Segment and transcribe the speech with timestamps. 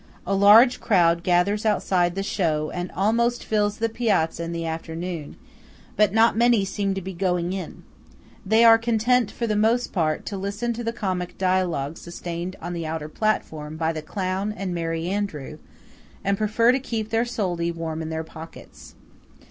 [0.25, 5.35] A large crowd gathers outside the show and almost fills the piazza in the afternoon;
[5.95, 7.83] but not many seem to be going in.
[8.43, 12.73] They are content, for the most part, to listen to the comic dialogue sustained on
[12.73, 15.59] the outer platform by the clown and Merry Andrew,
[16.25, 18.95] and prefer to keep their soldi warm in their pockets.